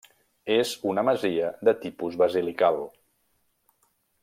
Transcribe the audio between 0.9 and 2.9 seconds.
una masia de tipus basilical.